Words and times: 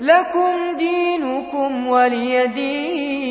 لكم 0.00 0.76
دينكم 0.76 1.86
ولي 1.86 2.46
دين 2.46 3.29